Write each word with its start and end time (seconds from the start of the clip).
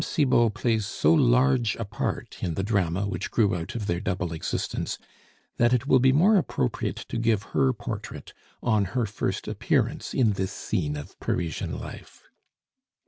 Cibot 0.03 0.55
plays 0.55 0.87
so 0.87 1.13
large 1.13 1.75
a 1.75 1.85
part 1.85 2.37
in 2.41 2.55
the 2.55 2.63
drama 2.63 3.07
which 3.07 3.29
grew 3.29 3.55
out 3.55 3.75
of 3.75 3.85
their 3.85 3.99
double 3.99 4.33
existence, 4.33 4.97
that 5.57 5.73
it 5.73 5.85
will 5.85 5.99
be 5.99 6.11
more 6.11 6.37
appropriate 6.37 7.05
to 7.09 7.19
give 7.19 7.43
her 7.53 7.71
portrait 7.71 8.33
on 8.63 8.85
her 8.97 9.05
first 9.05 9.47
appearance 9.47 10.15
in 10.15 10.31
this 10.33 10.51
Scene 10.51 10.95
of 10.97 11.19
Parisian 11.19 11.77
Life. 11.79 12.23